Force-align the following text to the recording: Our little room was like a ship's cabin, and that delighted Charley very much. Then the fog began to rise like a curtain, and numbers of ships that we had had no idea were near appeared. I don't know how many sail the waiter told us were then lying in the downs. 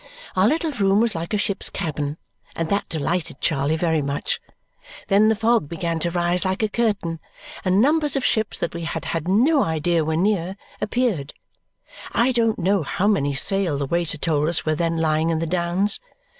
Our 0.35 0.47
little 0.47 0.71
room 0.71 0.99
was 0.99 1.13
like 1.13 1.31
a 1.31 1.37
ship's 1.37 1.69
cabin, 1.69 2.17
and 2.55 2.69
that 2.71 2.89
delighted 2.89 3.39
Charley 3.39 3.75
very 3.75 4.01
much. 4.01 4.39
Then 5.09 5.27
the 5.27 5.35
fog 5.35 5.69
began 5.69 5.99
to 5.99 6.09
rise 6.09 6.43
like 6.43 6.63
a 6.63 6.69
curtain, 6.69 7.19
and 7.63 7.79
numbers 7.79 8.15
of 8.15 8.25
ships 8.25 8.57
that 8.57 8.73
we 8.73 8.85
had 8.85 9.05
had 9.05 9.27
no 9.27 9.63
idea 9.63 10.03
were 10.03 10.17
near 10.17 10.57
appeared. 10.81 11.35
I 12.13 12.31
don't 12.31 12.57
know 12.57 12.81
how 12.81 13.05
many 13.05 13.35
sail 13.35 13.77
the 13.77 13.85
waiter 13.85 14.17
told 14.17 14.49
us 14.49 14.65
were 14.65 14.73
then 14.73 14.97
lying 14.97 15.29
in 15.29 15.37
the 15.37 15.45
downs. 15.45 15.99